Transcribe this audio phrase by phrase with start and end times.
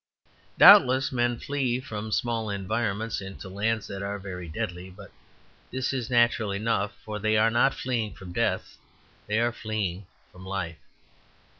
[0.57, 4.89] Doubtless men flee from small environments into lands that are very deadly.
[4.89, 5.11] But
[5.69, 8.77] this is natural enough; for they are not fleeing from death.
[9.27, 10.79] They are fleeing from life.